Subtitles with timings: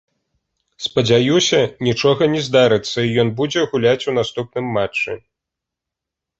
[0.85, 5.11] Спадзяюся нічога не здарыцца і ён будзе гуляць у наступным матчы.